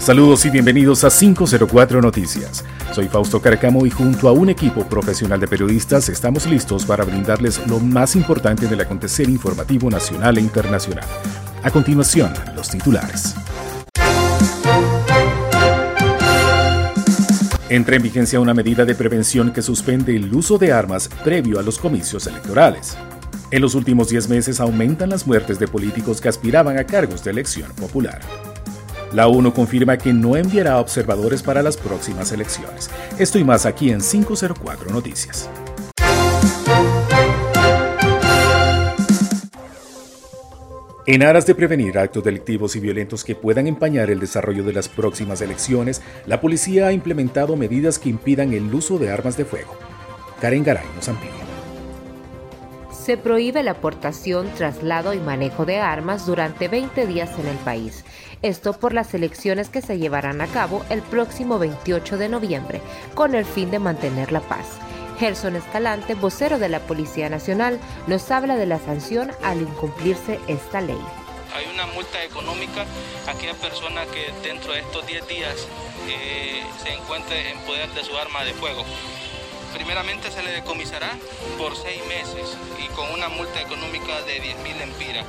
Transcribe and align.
Saludos 0.00 0.46
y 0.46 0.50
bienvenidos 0.50 1.04
a 1.04 1.10
504 1.10 2.00
Noticias. 2.00 2.64
Soy 2.92 3.06
Fausto 3.08 3.42
Caracamo 3.42 3.84
y 3.84 3.90
junto 3.90 4.30
a 4.30 4.32
un 4.32 4.48
equipo 4.48 4.86
profesional 4.86 5.38
de 5.38 5.46
periodistas 5.46 6.08
estamos 6.08 6.46
listos 6.46 6.86
para 6.86 7.04
brindarles 7.04 7.66
lo 7.66 7.78
más 7.80 8.16
importante 8.16 8.66
del 8.66 8.80
acontecer 8.80 9.28
informativo 9.28 9.90
nacional 9.90 10.38
e 10.38 10.40
internacional. 10.40 11.04
A 11.62 11.70
continuación, 11.70 12.32
los 12.56 12.70
titulares. 12.70 13.36
Entra 17.68 17.96
en 17.96 18.02
vigencia 18.02 18.40
una 18.40 18.54
medida 18.54 18.86
de 18.86 18.94
prevención 18.94 19.52
que 19.52 19.60
suspende 19.60 20.16
el 20.16 20.34
uso 20.34 20.56
de 20.56 20.72
armas 20.72 21.10
previo 21.22 21.60
a 21.60 21.62
los 21.62 21.78
comicios 21.78 22.26
electorales. 22.26 22.96
En 23.50 23.60
los 23.60 23.74
últimos 23.74 24.08
10 24.08 24.30
meses 24.30 24.60
aumentan 24.60 25.10
las 25.10 25.26
muertes 25.26 25.58
de 25.58 25.68
políticos 25.68 26.22
que 26.22 26.30
aspiraban 26.30 26.78
a 26.78 26.84
cargos 26.84 27.22
de 27.22 27.32
elección 27.32 27.70
popular. 27.72 28.20
La 29.12 29.26
ONU 29.26 29.52
confirma 29.52 29.98
que 29.98 30.12
no 30.12 30.36
enviará 30.36 30.78
observadores 30.78 31.42
para 31.42 31.62
las 31.62 31.76
próximas 31.76 32.30
elecciones. 32.30 32.90
Esto 33.18 33.38
y 33.38 33.44
más 33.44 33.66
aquí 33.66 33.90
en 33.90 34.00
504 34.00 34.90
Noticias. 34.90 35.50
En 41.06 41.24
aras 41.24 41.44
de 41.44 41.56
prevenir 41.56 41.98
actos 41.98 42.22
delictivos 42.22 42.76
y 42.76 42.80
violentos 42.80 43.24
que 43.24 43.34
puedan 43.34 43.66
empañar 43.66 44.10
el 44.10 44.20
desarrollo 44.20 44.62
de 44.62 44.74
las 44.74 44.88
próximas 44.88 45.40
elecciones, 45.40 46.02
la 46.24 46.40
policía 46.40 46.86
ha 46.86 46.92
implementado 46.92 47.56
medidas 47.56 47.98
que 47.98 48.10
impidan 48.10 48.52
el 48.52 48.72
uso 48.72 48.96
de 48.96 49.10
armas 49.10 49.36
de 49.36 49.44
fuego. 49.44 49.76
Karen 50.40 50.62
Garay 50.62 50.86
nos 50.94 51.08
amplía 51.08 51.49
se 53.00 53.16
prohíbe 53.16 53.62
la 53.62 53.72
aportación, 53.72 54.50
traslado 54.54 55.14
y 55.14 55.18
manejo 55.18 55.64
de 55.64 55.78
armas 55.78 56.26
durante 56.26 56.68
20 56.68 57.06
días 57.06 57.30
en 57.38 57.46
el 57.46 57.56
país. 57.58 58.04
Esto 58.42 58.74
por 58.74 58.92
las 58.92 59.14
elecciones 59.14 59.70
que 59.70 59.80
se 59.80 59.98
llevarán 59.98 60.40
a 60.42 60.46
cabo 60.46 60.84
el 60.90 61.00
próximo 61.00 61.58
28 61.58 62.18
de 62.18 62.28
noviembre, 62.28 62.82
con 63.14 63.34
el 63.34 63.46
fin 63.46 63.70
de 63.70 63.78
mantener 63.78 64.32
la 64.32 64.40
paz. 64.40 64.78
Gerson 65.18 65.56
Escalante, 65.56 66.14
vocero 66.14 66.58
de 66.58 66.68
la 66.68 66.80
Policía 66.80 67.30
Nacional, 67.30 67.78
nos 68.06 68.30
habla 68.30 68.56
de 68.56 68.66
la 68.66 68.78
sanción 68.78 69.30
al 69.42 69.62
incumplirse 69.62 70.38
esta 70.46 70.80
ley. 70.80 71.00
Hay 71.54 71.66
una 71.72 71.86
multa 71.86 72.22
económica 72.22 72.84
a 73.26 73.30
aquella 73.30 73.54
persona 73.54 74.04
que 74.06 74.30
dentro 74.46 74.72
de 74.72 74.80
estos 74.80 75.06
10 75.06 75.26
días 75.26 75.68
eh, 76.08 76.62
se 76.82 76.94
encuentre 76.94 77.50
en 77.50 77.58
poder 77.60 77.88
de 77.90 78.04
su 78.04 78.16
arma 78.16 78.44
de 78.44 78.52
fuego 78.54 78.84
primeramente 79.72 80.30
se 80.30 80.42
le 80.42 80.52
decomisará 80.52 81.10
por 81.58 81.76
seis 81.76 82.04
meses 82.06 82.56
y 82.78 82.88
con 82.88 83.10
una 83.10 83.28
multa 83.28 83.60
económica 83.60 84.20
de 84.22 84.40
10 84.40 84.58
mil 84.58 84.80
empiras. 84.80 85.26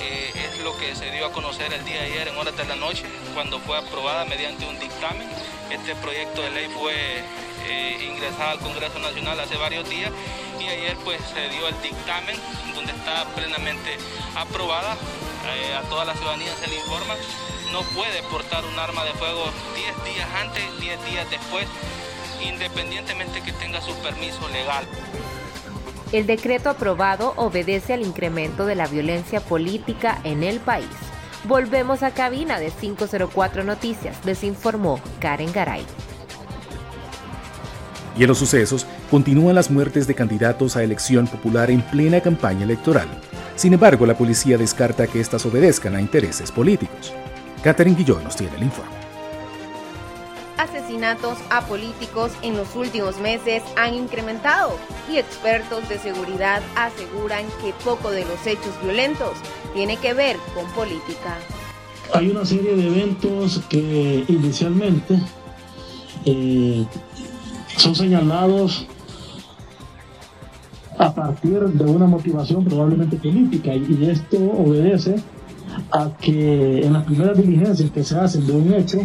Eh, 0.00 0.32
es 0.34 0.60
lo 0.60 0.76
que 0.78 0.94
se 0.94 1.10
dio 1.10 1.26
a 1.26 1.32
conocer 1.32 1.72
el 1.72 1.84
día 1.84 2.00
de 2.00 2.12
ayer 2.12 2.28
en 2.28 2.36
horas 2.38 2.56
de 2.56 2.64
la 2.64 2.76
noche 2.76 3.04
cuando 3.34 3.58
fue 3.60 3.76
aprobada 3.76 4.24
mediante 4.24 4.64
un 4.66 4.78
dictamen. 4.78 5.28
Este 5.70 5.94
proyecto 5.96 6.40
de 6.42 6.50
ley 6.50 6.68
fue 6.68 6.94
eh, 7.66 8.08
ingresado 8.10 8.50
al 8.50 8.58
Congreso 8.60 8.98
Nacional 8.98 9.38
hace 9.40 9.56
varios 9.56 9.88
días 9.88 10.10
y 10.58 10.68
ayer 10.68 10.96
pues 11.04 11.20
se 11.34 11.48
dio 11.50 11.68
el 11.68 11.82
dictamen 11.82 12.36
donde 12.74 12.92
está 12.92 13.24
plenamente 13.34 13.96
aprobada. 14.34 14.96
Eh, 15.54 15.74
a 15.74 15.82
toda 15.88 16.04
la 16.04 16.14
ciudadanía 16.14 16.54
se 16.56 16.68
le 16.68 16.76
informa, 16.76 17.14
no 17.72 17.82
puede 17.82 18.22
portar 18.24 18.64
un 18.64 18.78
arma 18.78 19.04
de 19.04 19.12
fuego 19.12 19.50
10 19.74 20.14
días 20.14 20.28
antes, 20.34 20.80
10 20.80 21.04
días 21.06 21.30
después 21.30 21.66
independientemente 22.42 23.40
que 23.42 23.52
tenga 23.52 23.80
su 23.80 23.94
permiso 23.96 24.48
legal. 24.48 24.84
El 26.12 26.26
decreto 26.26 26.70
aprobado 26.70 27.34
obedece 27.36 27.92
al 27.92 28.02
incremento 28.02 28.66
de 28.66 28.74
la 28.74 28.88
violencia 28.88 29.40
política 29.40 30.18
en 30.24 30.42
el 30.42 30.58
país. 30.58 30.88
Volvemos 31.44 32.02
a 32.02 32.10
cabina 32.10 32.58
de 32.58 32.70
504 32.70 33.64
Noticias, 33.64 34.16
les 34.24 34.42
informó 34.42 35.00
Karen 35.20 35.52
Garay. 35.52 35.84
Y 38.16 38.22
en 38.22 38.28
los 38.28 38.38
sucesos, 38.38 38.86
continúan 39.10 39.54
las 39.54 39.70
muertes 39.70 40.06
de 40.06 40.14
candidatos 40.14 40.76
a 40.76 40.82
elección 40.82 41.26
popular 41.26 41.70
en 41.70 41.80
plena 41.80 42.20
campaña 42.20 42.64
electoral. 42.64 43.08
Sin 43.54 43.72
embargo, 43.72 44.04
la 44.04 44.18
policía 44.18 44.58
descarta 44.58 45.06
que 45.06 45.20
éstas 45.20 45.46
obedezcan 45.46 45.94
a 45.94 46.00
intereses 46.00 46.50
políticos. 46.50 47.12
Catherine 47.62 47.96
Guillón 47.96 48.24
nos 48.24 48.36
tiene 48.36 48.56
el 48.56 48.64
informe 48.64 48.99
asesinatos 50.60 51.38
a 51.50 51.62
políticos 51.62 52.32
en 52.42 52.56
los 52.56 52.76
últimos 52.76 53.18
meses 53.18 53.62
han 53.76 53.94
incrementado 53.94 54.76
y 55.10 55.16
expertos 55.16 55.88
de 55.88 55.98
seguridad 55.98 56.60
aseguran 56.76 57.46
que 57.62 57.72
poco 57.82 58.10
de 58.10 58.24
los 58.26 58.46
hechos 58.46 58.74
violentos 58.82 59.32
tiene 59.74 59.96
que 59.96 60.12
ver 60.12 60.36
con 60.54 60.66
política. 60.72 61.38
Hay 62.12 62.28
una 62.28 62.44
serie 62.44 62.74
de 62.76 62.88
eventos 62.88 63.62
que 63.70 64.24
inicialmente 64.28 65.18
eh, 66.26 66.84
son 67.76 67.94
señalados 67.94 68.86
a 70.98 71.14
partir 71.14 71.60
de 71.60 71.84
una 71.84 72.06
motivación 72.06 72.64
probablemente 72.64 73.16
política 73.16 73.74
y 73.74 74.10
esto 74.10 74.36
obedece 74.36 75.16
a 75.90 76.10
que 76.20 76.84
en 76.84 76.92
las 76.92 77.04
primeras 77.04 77.36
diligencias 77.36 77.90
que 77.90 78.04
se 78.04 78.18
hacen 78.18 78.46
de 78.46 78.52
un 78.52 78.72
hecho, 78.74 78.98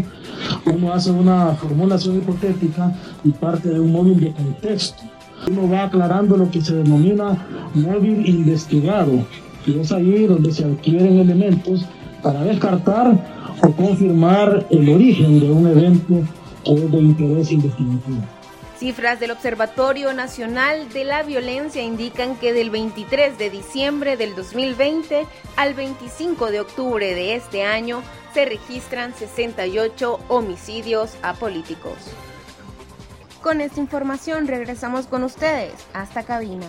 uno 0.65 0.93
hace 0.93 1.11
una 1.11 1.51
formulación 1.53 2.17
hipotética 2.17 2.93
y 3.23 3.31
parte 3.31 3.69
de 3.69 3.79
un 3.79 3.91
móvil 3.91 4.19
de 4.19 4.31
contexto. 4.31 5.03
Uno 5.49 5.69
va 5.69 5.83
aclarando 5.83 6.37
lo 6.37 6.49
que 6.49 6.61
se 6.61 6.75
denomina 6.75 7.37
móvil 7.73 8.27
investigado 8.27 9.25
y 9.65 9.79
es 9.79 9.91
ahí 9.91 10.25
donde 10.25 10.51
se 10.51 10.63
adquieren 10.63 11.19
elementos 11.19 11.85
para 12.21 12.43
descartar 12.43 13.55
o 13.61 13.71
confirmar 13.71 14.65
el 14.69 14.89
origen 14.89 15.39
de 15.39 15.51
un 15.51 15.67
evento 15.67 16.23
o 16.65 16.75
de 16.75 16.97
interés 16.97 17.51
investigativo. 17.51 18.34
Cifras 18.77 19.21
del 19.21 19.31
Observatorio 19.31 20.13
Nacional 20.13 20.89
de 20.89 21.05
la 21.05 21.23
Violencia 21.23 21.81
indican 21.81 22.35
que 22.35 22.51
del 22.51 22.69
23 22.69 23.37
de 23.37 23.49
diciembre 23.49 24.17
del 24.17 24.35
2020 24.35 25.25
al 25.55 25.73
25 25.73 26.51
de 26.51 26.59
octubre 26.59 27.15
de 27.15 27.35
este 27.35 27.63
año 27.63 28.01
se 28.33 28.43
registran 28.43 29.13
68 29.15 30.19
homicidios 30.27 31.11
a 31.21 31.35
políticos. 31.35 31.93
Con 33.41 33.61
esta 33.61 33.79
información 33.79 34.45
regresamos 34.45 35.07
con 35.07 35.23
ustedes 35.23 35.73
hasta 35.93 36.23
cabina. 36.23 36.67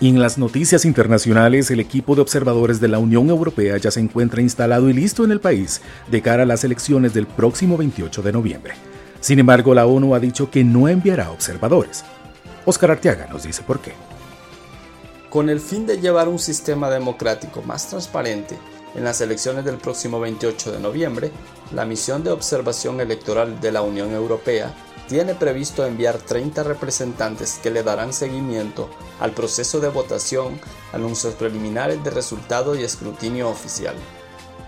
Y 0.00 0.08
en 0.08 0.18
las 0.20 0.38
noticias 0.38 0.86
internacionales, 0.86 1.70
el 1.70 1.80
equipo 1.80 2.14
de 2.14 2.22
observadores 2.22 2.80
de 2.80 2.88
la 2.88 2.98
Unión 2.98 3.28
Europea 3.28 3.76
ya 3.76 3.90
se 3.90 4.00
encuentra 4.00 4.40
instalado 4.40 4.88
y 4.88 4.94
listo 4.94 5.24
en 5.24 5.30
el 5.30 5.40
país 5.40 5.82
de 6.10 6.22
cara 6.22 6.44
a 6.44 6.46
las 6.46 6.64
elecciones 6.64 7.12
del 7.12 7.26
próximo 7.26 7.76
28 7.76 8.22
de 8.22 8.32
noviembre. 8.32 8.74
Sin 9.26 9.40
embargo, 9.40 9.74
la 9.74 9.86
ONU 9.86 10.14
ha 10.14 10.20
dicho 10.20 10.52
que 10.52 10.62
no 10.62 10.86
enviará 10.86 11.32
observadores. 11.32 12.04
Oscar 12.64 12.92
Arteaga 12.92 13.26
nos 13.26 13.42
dice 13.42 13.64
por 13.64 13.80
qué. 13.80 13.92
Con 15.28 15.50
el 15.50 15.58
fin 15.58 15.84
de 15.84 16.00
llevar 16.00 16.28
un 16.28 16.38
sistema 16.38 16.88
democrático 16.90 17.60
más 17.62 17.88
transparente 17.88 18.56
en 18.94 19.02
las 19.02 19.20
elecciones 19.20 19.64
del 19.64 19.78
próximo 19.78 20.20
28 20.20 20.70
de 20.70 20.78
noviembre, 20.78 21.32
la 21.74 21.84
misión 21.84 22.22
de 22.22 22.30
observación 22.30 23.00
electoral 23.00 23.60
de 23.60 23.72
la 23.72 23.82
Unión 23.82 24.12
Europea 24.12 24.72
tiene 25.08 25.34
previsto 25.34 25.84
enviar 25.84 26.18
30 26.18 26.62
representantes 26.62 27.58
que 27.60 27.72
le 27.72 27.82
darán 27.82 28.12
seguimiento 28.12 28.88
al 29.18 29.32
proceso 29.32 29.80
de 29.80 29.88
votación, 29.88 30.60
anuncios 30.92 31.34
preliminares 31.34 32.04
de 32.04 32.10
resultado 32.10 32.76
y 32.76 32.84
escrutinio 32.84 33.48
oficial. 33.48 33.96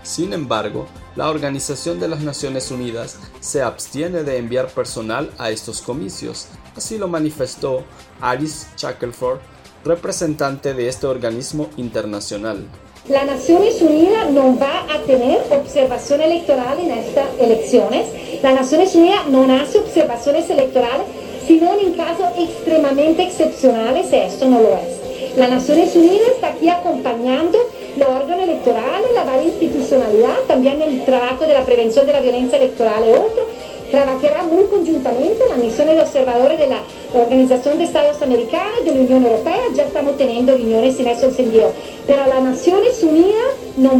Sin 0.09 0.33
embargo, 0.33 0.87
la 1.15 1.29
Organización 1.29 1.99
de 1.99 2.07
las 2.07 2.21
Naciones 2.21 2.71
Unidas 2.71 3.19
se 3.41 3.61
abstiene 3.61 4.23
de 4.23 4.37
enviar 4.37 4.69
personal 4.69 5.29
a 5.37 5.51
estos 5.51 5.83
comicios, 5.83 6.47
así 6.75 6.97
lo 6.97 7.07
manifestó 7.07 7.83
Alice 8.19 8.65
Shackelford, 8.75 9.37
representante 9.85 10.73
de 10.73 10.87
este 10.87 11.05
organismo 11.05 11.69
internacional. 11.77 12.65
La 13.07 13.23
Naciones 13.23 13.79
Unidas 13.83 14.31
no 14.31 14.57
va 14.57 14.87
a 14.91 14.99
tener 15.03 15.41
observación 15.51 16.21
electoral 16.21 16.79
en 16.79 16.89
estas 16.89 17.27
elecciones. 17.39 18.07
La 18.41 18.53
Naciones 18.53 18.95
Unidas 18.95 19.27
no 19.27 19.43
hace 19.61 19.77
observaciones 19.77 20.49
electorales, 20.49 21.05
sino 21.45 21.79
en 21.79 21.93
casos 21.93 22.29
extremadamente 22.35 23.27
excepcionales, 23.27 24.07
esto 24.11 24.47
no 24.47 24.59
lo 24.59 24.69
es. 24.69 25.37
La 25.37 25.47
Naciones 25.47 25.95
Unidas 25.95 26.29
está 26.33 26.47
aquí 26.47 26.67
acompañando 26.67 27.59
los 27.97 28.07
órganos 28.07 28.38
electorales, 28.59 29.11
la 29.13 29.23
varia 29.23 29.43
institucionalidad, 29.43 30.37
también 30.47 30.81
el 30.81 31.05
trabajo 31.05 31.45
de 31.45 31.53
la 31.53 31.65
prevención 31.65 32.05
de 32.05 32.13
la 32.13 32.19
violencia 32.19 32.57
electoral 32.57 33.03
otro. 33.13 33.47
Trabajará 33.89 34.43
muy 34.43 34.65
conjuntamente 34.65 35.39
las 35.49 35.57
misiones 35.57 35.95
de 35.95 36.01
observadores 36.01 36.59
de 36.59 36.67
la 36.67 36.79
Organización 37.13 37.79
de 37.79 37.85
Estados 37.85 38.21
Americanos, 38.21 38.85
de 38.85 38.93
la 38.93 39.01
Unión 39.01 39.23
Europea, 39.23 39.61
ya 39.73 39.83
estamos 39.83 40.15
teniendo 40.15 40.55
reuniones 40.55 40.99
en 40.99 41.07
ese 41.07 41.31
sentido. 41.31 41.71
Pero 42.05 42.27
la 42.27 42.39
Naciones 42.39 43.03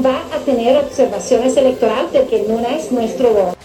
va 0.06 0.22
a 0.36 0.40
tener 0.46 0.78
observaciones 0.78 1.58
electorales 1.58 2.06
porque 2.12 2.46
no 2.48 2.60
es 2.60 2.92
nuestro 2.92 3.30
voto. 3.30 3.59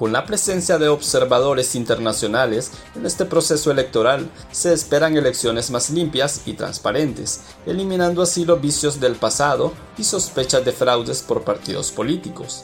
Con 0.00 0.14
la 0.14 0.24
presencia 0.24 0.78
de 0.78 0.88
observadores 0.88 1.74
internacionales 1.74 2.72
en 2.96 3.04
este 3.04 3.26
proceso 3.26 3.70
electoral, 3.70 4.30
se 4.50 4.72
esperan 4.72 5.14
elecciones 5.14 5.70
más 5.70 5.90
limpias 5.90 6.40
y 6.46 6.54
transparentes, 6.54 7.42
eliminando 7.66 8.22
así 8.22 8.46
los 8.46 8.62
vicios 8.62 8.98
del 8.98 9.16
pasado 9.16 9.74
y 9.98 10.04
sospechas 10.04 10.64
de 10.64 10.72
fraudes 10.72 11.20
por 11.20 11.44
partidos 11.44 11.92
políticos. 11.92 12.62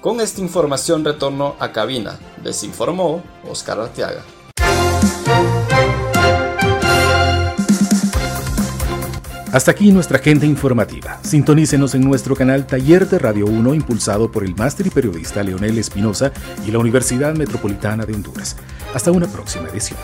Con 0.00 0.22
esta 0.22 0.40
información 0.40 1.04
retorno 1.04 1.56
a 1.58 1.72
cabina. 1.72 2.18
Les 2.42 2.64
informó 2.64 3.22
Oscar 3.46 3.80
Arteaga. 3.80 4.24
Hasta 9.52 9.70
aquí 9.70 9.92
nuestra 9.92 10.18
agenda 10.18 10.44
informativa. 10.44 11.18
Sintonícenos 11.22 11.94
en 11.94 12.02
nuestro 12.02 12.36
canal 12.36 12.66
Taller 12.66 13.08
de 13.08 13.18
Radio 13.18 13.46
1 13.46 13.74
impulsado 13.74 14.30
por 14.30 14.44
el 14.44 14.54
máster 14.54 14.86
y 14.86 14.90
periodista 14.90 15.42
Leonel 15.42 15.78
Espinosa 15.78 16.32
y 16.66 16.70
la 16.70 16.78
Universidad 16.78 17.34
Metropolitana 17.34 18.04
de 18.04 18.14
Honduras. 18.14 18.56
Hasta 18.94 19.10
una 19.10 19.26
próxima 19.26 19.68
edición. 19.68 19.98